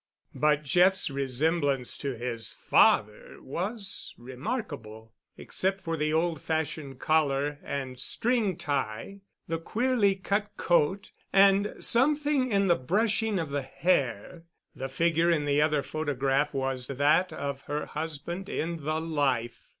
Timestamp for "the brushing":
12.65-13.37